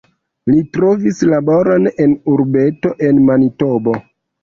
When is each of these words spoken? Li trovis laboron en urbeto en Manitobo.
Li 0.51 0.63
trovis 0.77 1.21
laboron 1.33 1.87
en 2.07 2.19
urbeto 2.35 2.97
en 3.11 3.25
Manitobo. 3.31 3.99